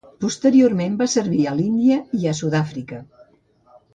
[0.23, 3.05] Posteriorment va servir a l'Índia i a Sud-àfrica.